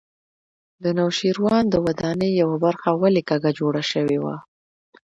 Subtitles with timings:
[0.83, 4.35] د نوشیروان د ودانۍ یوه برخه ولې کږه جوړه شوې وه.